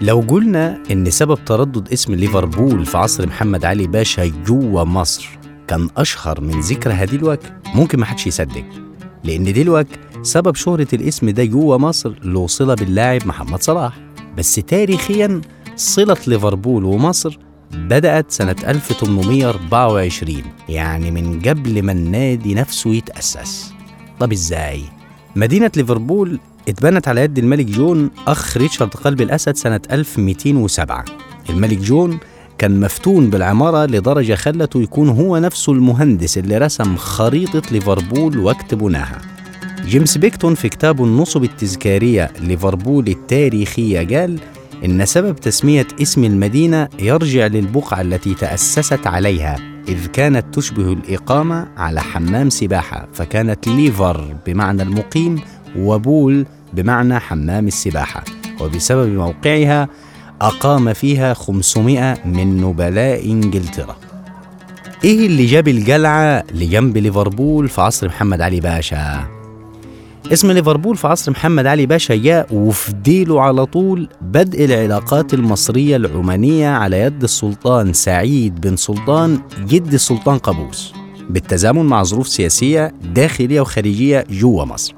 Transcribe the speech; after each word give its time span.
لو 0.00 0.20
قلنا 0.28 0.82
إن 0.90 1.10
سبب 1.10 1.38
تردد 1.44 1.92
اسم 1.92 2.14
ليفربول 2.14 2.86
في 2.86 2.98
عصر 2.98 3.26
محمد 3.26 3.64
علي 3.64 3.86
باشا 3.86 4.26
جوه 4.26 4.84
مصر 4.84 5.28
كان 5.68 5.88
أشهر 5.96 6.40
من 6.40 6.60
ذكرها 6.60 7.04
دلوك 7.04 7.38
ممكن 7.74 7.98
ما 8.00 8.06
حدش 8.06 8.26
يصدق 8.26 8.64
لأن 9.24 9.52
دلوك 9.52 9.86
سبب 10.22 10.54
شهرة 10.54 10.86
الاسم 10.92 11.30
ده 11.30 11.44
جوه 11.44 11.78
مصر 11.78 12.14
له 12.22 12.46
صلة 12.46 12.74
باللاعب 12.74 13.26
محمد 13.26 13.62
صلاح 13.62 13.98
بس 14.38 14.54
تاريخيا 14.54 15.40
صلة 15.76 16.16
ليفربول 16.26 16.84
ومصر 16.84 17.38
بدأت 17.72 18.30
سنة 18.30 18.56
1824 18.68 20.42
يعني 20.68 21.10
من 21.10 21.40
قبل 21.40 21.82
ما 21.82 21.92
النادي 21.92 22.54
نفسه 22.54 22.94
يتأسس 22.94 23.72
طب 24.20 24.32
إزاي؟ 24.32 24.82
مدينة 25.36 25.70
ليفربول 25.76 26.38
اتبنت 26.68 27.08
على 27.08 27.20
يد 27.20 27.38
الملك 27.38 27.66
جون 27.66 28.10
أخ 28.26 28.56
ريتشارد 28.56 28.94
قلب 28.94 29.20
الأسد 29.20 29.56
سنة 29.56 29.80
1207 29.90 31.04
الملك 31.50 31.78
جون 31.78 32.18
كان 32.58 32.80
مفتون 32.80 33.30
بالعمارة 33.30 33.86
لدرجة 33.86 34.34
خلته 34.34 34.82
يكون 34.82 35.08
هو 35.08 35.38
نفسه 35.38 35.72
المهندس 35.72 36.38
اللي 36.38 36.58
رسم 36.58 36.96
خريطة 36.96 37.62
ليفربول 37.72 38.38
وقت 38.38 38.74
بناها. 38.74 39.18
جيمس 39.86 40.18
بيكتون 40.18 40.54
في 40.54 40.68
كتابه 40.68 41.04
النصب 41.04 41.44
التذكارية 41.44 42.30
ليفربول 42.40 43.08
التاريخية 43.08 44.18
قال 44.18 44.38
إن 44.84 45.06
سبب 45.06 45.36
تسمية 45.36 45.86
اسم 46.02 46.24
المدينة 46.24 46.88
يرجع 46.98 47.46
للبقعة 47.46 48.00
التي 48.00 48.34
تأسست 48.34 49.06
عليها. 49.06 49.75
إذ 49.88 50.06
كانت 50.06 50.54
تشبه 50.54 50.92
الإقامة 50.92 51.68
على 51.76 52.00
حمام 52.00 52.50
سباحة 52.50 53.08
فكانت 53.14 53.68
ليفر 53.68 54.34
بمعنى 54.46 54.82
المقيم 54.82 55.40
وبول 55.78 56.46
بمعنى 56.72 57.18
حمام 57.18 57.66
السباحة 57.66 58.24
وبسبب 58.60 59.08
موقعها 59.08 59.88
أقام 60.40 60.92
فيها 60.92 61.34
500 61.34 62.16
من 62.26 62.60
نبلاء 62.60 63.24
إنجلترا 63.30 63.96
إيه 65.04 65.26
اللي 65.26 65.46
جاب 65.46 65.68
القلعة 65.68 66.44
لجنب 66.54 66.96
ليفربول 66.96 67.68
في 67.68 67.80
عصر 67.80 68.06
محمد 68.08 68.40
علي 68.40 68.60
باشا؟ 68.60 69.35
اسم 70.32 70.50
ليفربول 70.52 70.96
في 70.96 71.06
عصر 71.06 71.30
محمد 71.32 71.66
علي 71.66 71.86
باشا 71.86 72.14
جاء 72.14 72.54
وفي 72.54 72.92
ديله 72.92 73.40
على 73.42 73.66
طول. 73.66 74.08
بدء 74.20 74.64
العلاقات 74.64 75.34
المصرية 75.34 75.96
العمانية 75.96 76.68
على 76.68 77.00
يد 77.00 77.22
السلطان 77.22 77.92
سعيد 77.92 78.60
بن 78.60 78.76
سلطان 78.76 79.38
جد 79.66 79.94
السلطان 79.94 80.38
قابوس 80.38 80.92
بالتزامن 81.30 81.84
مع 81.84 82.02
ظروف 82.02 82.28
سياسية 82.28 82.94
داخلية 83.14 83.60
وخارجية 83.60 84.24
جوه 84.30 84.64
مصر. 84.64 84.94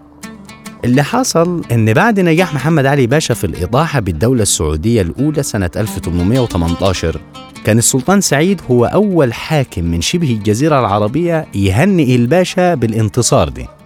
اللي 0.84 1.02
حصل 1.02 1.62
إن 1.72 1.92
بعد 1.92 2.20
نجاح 2.20 2.54
محمد 2.54 2.86
علي 2.86 3.06
باشا 3.06 3.34
في 3.34 3.44
الإطاحة 3.44 4.00
بالدولة 4.00 4.42
السعودية 4.42 5.02
الأولى 5.02 5.42
سنة 5.42 5.70
1818 5.76 7.20
كان 7.64 7.78
السلطان 7.78 8.20
سعيد 8.20 8.60
هو 8.70 8.84
أول 8.84 9.32
حاكم 9.34 9.84
من 9.84 10.00
شبه 10.00 10.30
الجزيرة 10.30 10.80
العربية 10.80 11.46
يهنئ 11.54 12.14
الباشا 12.16 12.74
بالانتصار 12.74 13.48
ده 13.48 13.77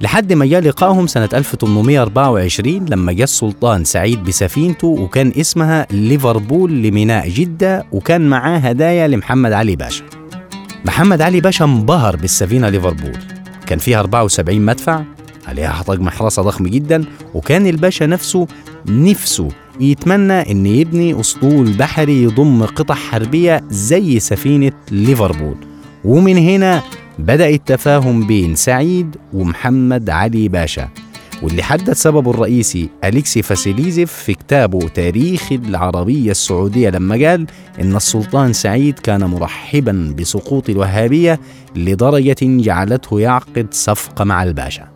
لحد 0.00 0.32
ما 0.32 0.46
جاء 0.46 0.60
لقائهم 0.60 1.06
سنة 1.06 1.28
1824 1.34 2.84
لما 2.88 3.12
جاء 3.12 3.24
السلطان 3.24 3.84
سعيد 3.84 4.24
بسفينته 4.24 4.86
وكان 4.88 5.32
اسمها 5.36 5.86
ليفربول 5.90 6.72
لميناء 6.82 7.28
جدة 7.28 7.86
وكان 7.92 8.28
معاه 8.28 8.58
هدايا 8.58 9.08
لمحمد 9.08 9.52
علي 9.52 9.76
باشا. 9.76 10.04
محمد 10.84 11.20
علي 11.20 11.40
باشا 11.40 11.64
انبهر 11.64 12.16
بالسفينة 12.16 12.68
ليفربول. 12.68 13.16
كان 13.66 13.78
فيها 13.78 14.00
74 14.00 14.60
مدفع 14.60 15.02
عليها 15.48 15.68
حطاج 15.72 16.00
محرسة 16.00 16.42
ضخم 16.42 16.66
جدا 16.66 17.04
وكان 17.34 17.66
الباشا 17.66 18.04
نفسه 18.04 18.46
نفسه 18.88 19.48
يتمنى 19.80 20.50
إن 20.52 20.66
يبني 20.66 21.20
أسطول 21.20 21.72
بحري 21.72 22.22
يضم 22.22 22.64
قطع 22.64 22.94
حربية 22.94 23.64
زي 23.70 24.20
سفينة 24.20 24.72
ليفربول. 24.90 25.56
ومن 26.04 26.38
هنا 26.38 26.82
بدأ 27.18 27.48
التفاهم 27.48 28.26
بين 28.26 28.54
سعيد 28.54 29.16
ومحمد 29.32 30.10
علي 30.10 30.48
باشا 30.48 30.88
واللي 31.42 31.62
حدد 31.62 31.92
سببه 31.92 32.30
الرئيسي 32.30 32.88
أليكسي 33.04 33.42
فاسيليزيف 33.42 34.12
في 34.12 34.34
كتابه 34.34 34.78
تاريخ 34.78 35.52
العربية 35.52 36.30
السعودية 36.30 36.90
لما 36.90 37.14
قال 37.14 37.46
إن 37.80 37.96
السلطان 37.96 38.52
سعيد 38.52 38.98
كان 38.98 39.24
مرحبا 39.24 40.14
بسقوط 40.18 40.70
الوهابية 40.70 41.40
لدرجة 41.76 42.36
جعلته 42.42 43.20
يعقد 43.20 43.66
صفقة 43.70 44.24
مع 44.24 44.42
الباشا. 44.42 44.88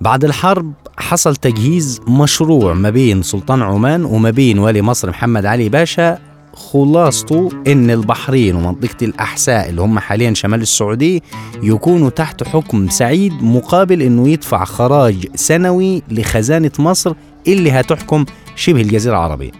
بعد 0.00 0.24
الحرب 0.24 0.72
حصل 0.96 1.36
تجهيز 1.36 2.00
مشروع 2.08 2.74
ما 2.74 2.90
بين 2.90 3.22
سلطان 3.22 3.62
عمان 3.62 4.04
وما 4.04 4.30
بين 4.30 4.58
والي 4.58 4.82
مصر 4.82 5.10
محمد 5.10 5.46
علي 5.46 5.68
باشا 5.68 6.18
خلاصته 6.58 7.48
إن 7.66 7.90
البحرين 7.90 8.56
ومنطقة 8.56 9.04
الأحساء 9.04 9.68
اللي 9.68 9.80
هم 9.80 9.98
حاليا 9.98 10.34
شمال 10.34 10.62
السعودية 10.62 11.20
يكونوا 11.62 12.10
تحت 12.10 12.44
حكم 12.44 12.88
سعيد 12.88 13.32
مقابل 13.42 14.02
إنه 14.02 14.28
يدفع 14.28 14.64
خراج 14.64 15.26
سنوي 15.34 16.02
لخزانة 16.10 16.70
مصر 16.78 17.12
اللي 17.48 17.70
هتحكم 17.70 18.24
شبه 18.56 18.80
الجزيرة 18.80 19.12
العربية. 19.12 19.50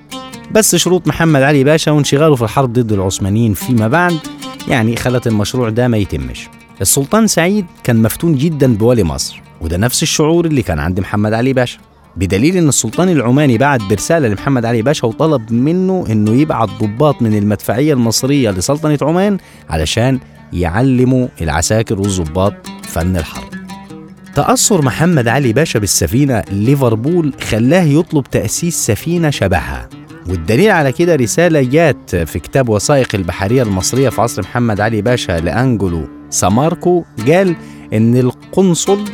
بس 0.53 0.77
شروط 0.77 1.07
محمد 1.09 1.43
علي 1.43 1.65
باشا 1.65 1.91
وانشغاله 1.91 2.35
في 2.35 2.43
الحرب 2.43 2.73
ضد 2.73 2.93
العثمانيين 2.93 3.55
فيما 3.55 3.89
بعد 3.89 4.17
يعني 4.69 4.97
خلت 4.97 5.27
المشروع 5.27 5.69
ده 5.69 5.89
ما 5.89 5.97
يتمش. 5.97 6.49
السلطان 6.81 7.27
سعيد 7.27 7.67
كان 7.85 8.03
مفتون 8.03 8.35
جدا 8.35 8.77
بوالي 8.77 9.05
مصر 9.05 9.43
وده 9.61 9.77
نفس 9.77 10.03
الشعور 10.03 10.45
اللي 10.47 10.63
كان 10.63 10.79
عند 10.79 11.01
محمد 11.01 11.33
علي 11.33 11.53
باشا 11.53 11.79
بدليل 12.19 12.57
إن 12.57 12.69
السلطان 12.69 13.09
العماني 13.09 13.59
بعت 13.59 13.81
برسالة 13.83 14.29
لمحمد 14.29 14.65
علي 14.65 14.83
باشا 14.83 15.07
وطلب 15.07 15.53
منه 15.53 16.05
إنه 16.11 16.31
يبعت 16.31 16.69
ضباط 16.69 17.23
من 17.23 17.39
المدفعية 17.39 17.93
المصرية 17.93 18.51
لسلطنة 18.51 18.99
عمان 19.03 19.39
علشان 19.71 20.19
يعلموا 20.53 21.29
العساكر 21.41 22.01
والضباط 22.01 22.55
فن 22.83 23.17
الحرب. 23.17 23.49
تأثر 24.35 24.83
محمد 24.83 25.29
علي 25.29 25.53
باشا 25.53 25.79
بالسفينة 25.79 26.43
ليفربول 26.53 27.33
خلاه 27.41 27.83
يطلب 27.83 28.25
تأسيس 28.25 28.75
سفينة 28.75 29.31
شبهها 29.31 29.89
والدليل 30.29 30.71
على 30.71 30.93
كده 30.93 31.15
رسالة 31.15 31.63
جات 31.63 32.17
في 32.17 32.39
كتاب 32.39 32.69
وثائق 32.69 33.15
البحرية 33.15 33.63
المصرية 33.63 34.09
في 34.09 34.21
عصر 34.21 34.43
محمد 34.43 34.81
علي 34.81 35.03
باشا 35.03 35.33
لأنجلو 35.33 36.09
ساماركو 36.31 37.05
قال 37.27 37.57
إن 37.93 38.17
القنصل 38.17 39.05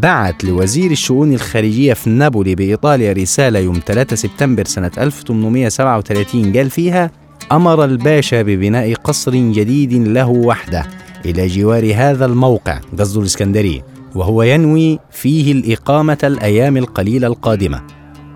بعت 0.00 0.44
لوزير 0.44 0.90
الشؤون 0.90 1.32
الخارجية 1.32 1.92
في 1.92 2.10
نابولي 2.10 2.54
بإيطاليا 2.54 3.12
رسالة 3.12 3.58
يوم 3.58 3.80
3 3.86 4.16
سبتمبر 4.16 4.64
سنة 4.64 4.90
1837 4.98 6.56
قال 6.56 6.70
فيها 6.70 7.10
أمر 7.52 7.84
الباشا 7.84 8.42
ببناء 8.42 8.94
قصر 8.94 9.34
جديد 9.34 9.92
له 9.92 10.28
وحده 10.28 10.86
إلى 11.26 11.46
جوار 11.46 11.92
هذا 11.94 12.26
الموقع 12.26 12.80
قصد 12.98 13.18
الإسكندرية 13.18 13.80
وهو 14.14 14.42
ينوي 14.42 14.98
فيه 15.10 15.52
الإقامة 15.52 16.18
الأيام 16.24 16.76
القليلة 16.76 17.26
القادمة. 17.26 17.82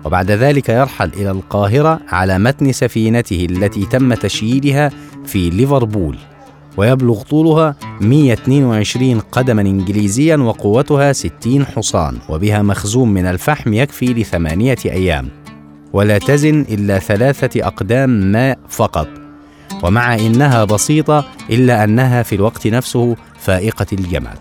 وبعد 0.05 0.31
ذلك 0.31 0.69
يرحل 0.69 1.11
إلى 1.13 1.31
القاهرة 1.31 1.99
على 2.07 2.39
متن 2.39 2.71
سفينته 2.71 3.47
التي 3.49 3.85
تم 3.85 4.13
تشييدها 4.13 4.91
في 5.25 5.49
ليفربول. 5.49 6.17
ويبلغ 6.77 7.21
طولها 7.21 7.75
122 8.01 9.19
قدما 9.19 9.61
إنجليزيا 9.61 10.35
وقوتها 10.35 11.13
60 11.13 11.65
حصان 11.65 12.17
وبها 12.29 12.61
مخزون 12.61 13.09
من 13.09 13.25
الفحم 13.25 13.73
يكفي 13.73 14.05
لثمانية 14.05 14.77
أيام. 14.85 15.29
ولا 15.93 16.17
تزن 16.17 16.65
إلا 16.69 16.99
ثلاثة 16.99 17.67
أقدام 17.67 18.09
ماء 18.09 18.59
فقط. 18.69 19.07
ومع 19.83 20.15
إنها 20.15 20.63
بسيطة 20.65 21.25
إلا 21.49 21.83
أنها 21.83 22.23
في 22.23 22.35
الوقت 22.35 22.67
نفسه 22.67 23.15
فائقة 23.39 23.85
الجمال. 23.93 24.37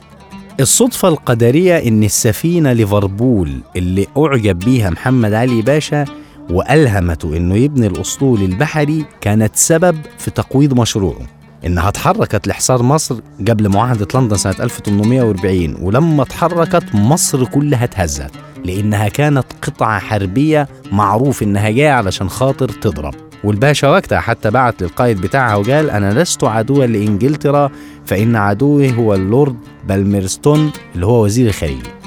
الصدفة 0.60 1.08
القدرية 1.08 1.88
إن 1.88 2.04
السفينة 2.04 2.72
ليفربول 2.72 3.60
اللي 3.76 4.06
أعجب 4.18 4.58
بيها 4.58 4.90
محمد 4.90 5.32
علي 5.32 5.62
باشا 5.62 6.04
وألهمته 6.50 7.36
إنه 7.36 7.56
يبني 7.56 7.86
الأسطول 7.86 8.42
البحري 8.42 9.04
كانت 9.20 9.56
سبب 9.56 9.96
في 10.18 10.30
تقويض 10.30 10.80
مشروعه. 10.80 11.37
إنها 11.66 11.88
اتحركت 11.88 12.46
لحصار 12.48 12.82
مصر 12.82 13.16
قبل 13.48 13.68
معاهدة 13.68 14.06
لندن 14.14 14.36
سنة 14.36 14.54
1840 14.60 15.76
ولما 15.80 16.22
اتحركت 16.22 16.94
مصر 16.94 17.44
كلها 17.44 17.84
اتهزت 17.84 18.30
لأنها 18.64 19.08
كانت 19.08 19.44
قطعة 19.62 19.98
حربية 19.98 20.68
معروف 20.92 21.42
إنها 21.42 21.70
جاية 21.70 21.90
علشان 21.90 22.28
خاطر 22.28 22.68
تضرب. 22.68 23.14
والباشا 23.44 23.88
وقتها 23.88 24.20
حتى 24.20 24.50
بعت 24.50 24.82
للقائد 24.82 25.20
بتاعها 25.20 25.56
وقال 25.56 25.90
أنا 25.90 26.22
لست 26.22 26.44
عدوا 26.44 26.86
لإنجلترا 26.86 27.70
فإن 28.06 28.36
عدوي 28.36 28.96
هو 28.96 29.14
اللورد 29.14 29.56
بالميرستون 29.88 30.70
اللي 30.94 31.06
هو 31.06 31.24
وزير 31.24 31.48
الخارجية. 31.48 31.97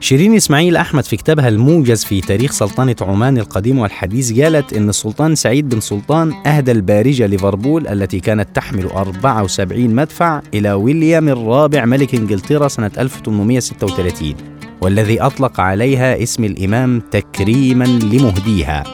شيرين 0.00 0.34
إسماعيل 0.34 0.76
أحمد 0.76 1.04
في 1.04 1.16
كتابها 1.16 1.48
الموجز 1.48 2.04
في 2.04 2.20
تاريخ 2.20 2.52
سلطنة 2.52 2.96
عمان 3.00 3.38
القديم 3.38 3.78
والحديث 3.78 4.40
قالت 4.40 4.72
إن 4.72 4.88
السلطان 4.88 5.34
سعيد 5.34 5.68
بن 5.68 5.80
سلطان 5.80 6.32
أهدى 6.46 6.72
البارجة 6.72 7.26
ليفربول 7.26 7.88
التي 7.88 8.20
كانت 8.20 8.48
تحمل 8.54 8.86
74 8.86 9.94
مدفع 9.94 10.42
إلى 10.54 10.72
ويليام 10.72 11.28
الرابع 11.28 11.84
ملك 11.84 12.14
إنجلترا 12.14 12.68
سنة 12.68 12.90
1836 12.98 14.34
والذي 14.80 15.20
أطلق 15.20 15.60
عليها 15.60 16.22
اسم 16.22 16.44
الإمام 16.44 17.02
تكريما 17.10 17.84
لمهديها. 17.84 18.84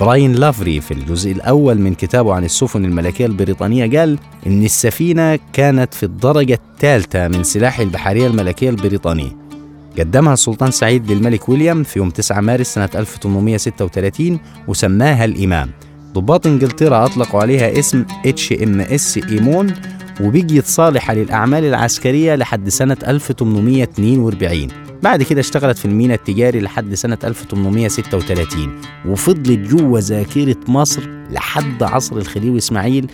براين 0.00 0.32
لافري 0.32 0.80
في 0.80 0.94
الجزء 0.94 1.32
الأول 1.32 1.78
من 1.78 1.94
كتابه 1.94 2.34
عن 2.34 2.44
السفن 2.44 2.84
الملكية 2.84 3.26
البريطانية 3.26 3.98
قال 3.98 4.18
إن 4.46 4.64
السفينة 4.64 5.38
كانت 5.52 5.94
في 5.94 6.02
الدرجة 6.02 6.60
الثالثة 6.74 7.28
من 7.28 7.42
سلاح 7.42 7.80
البحرية 7.80 8.26
الملكية 8.26 8.70
البريطانية. 8.70 9.49
قدمها 9.98 10.32
السلطان 10.32 10.70
سعيد 10.70 11.10
للملك 11.12 11.48
ويليام 11.48 11.82
في 11.82 11.98
يوم 11.98 12.10
9 12.10 12.40
مارس 12.40 12.74
سنة 12.74 12.88
1836 12.94 14.40
وسماها 14.68 15.24
الإمام. 15.24 15.70
ضباط 16.12 16.46
إنجلترا 16.46 17.04
أطلقوا 17.04 17.40
عليها 17.40 17.78
اسم 17.78 18.04
HMS 18.26 19.18
Imaum 19.28 19.74
وبقيت 20.20 20.66
صالحة 20.66 21.14
للأعمال 21.14 21.64
العسكرية 21.64 22.34
لحد 22.34 22.68
سنة 22.68 22.96
1842 23.06 24.68
بعد 25.02 25.22
كده 25.22 25.40
اشتغلت 25.40 25.78
في 25.78 25.84
الميناء 25.84 26.16
التجاري 26.16 26.60
لحد 26.60 26.94
سنة 26.94 27.18
1836 27.24 28.80
وفضلت 29.06 29.58
جوه 29.58 30.00
ذاكرة 30.00 30.56
مصر 30.68 31.02
لحد 31.30 31.82
عصر 31.82 32.16
الخديوي 32.16 32.58
إسماعيل. 32.58 33.10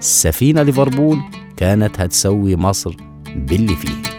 سفينة 0.00 0.62
ليفربول 0.62 1.18
كانت 1.56 2.00
هتسوي 2.00 2.56
مصر 2.56 2.96
باللي 3.36 3.76
فيه 3.76 4.15